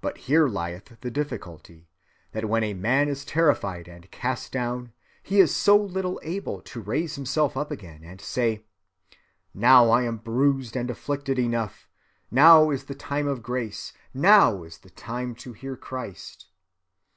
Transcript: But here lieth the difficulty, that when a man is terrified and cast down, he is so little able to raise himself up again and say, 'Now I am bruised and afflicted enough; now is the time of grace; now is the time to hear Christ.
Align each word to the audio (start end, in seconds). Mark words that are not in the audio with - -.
But 0.00 0.16
here 0.30 0.46
lieth 0.46 1.00
the 1.00 1.10
difficulty, 1.10 1.88
that 2.30 2.44
when 2.44 2.62
a 2.62 2.72
man 2.72 3.08
is 3.08 3.24
terrified 3.24 3.88
and 3.88 4.08
cast 4.12 4.52
down, 4.52 4.92
he 5.24 5.40
is 5.40 5.52
so 5.52 5.76
little 5.76 6.20
able 6.22 6.62
to 6.62 6.80
raise 6.80 7.16
himself 7.16 7.56
up 7.56 7.72
again 7.72 8.04
and 8.04 8.20
say, 8.20 8.64
'Now 9.52 9.90
I 9.90 10.02
am 10.04 10.18
bruised 10.18 10.76
and 10.76 10.88
afflicted 10.88 11.40
enough; 11.40 11.88
now 12.30 12.70
is 12.70 12.84
the 12.84 12.94
time 12.94 13.26
of 13.26 13.42
grace; 13.42 13.92
now 14.14 14.62
is 14.62 14.78
the 14.78 14.90
time 14.90 15.34
to 15.34 15.52
hear 15.52 15.74
Christ. 15.76 16.46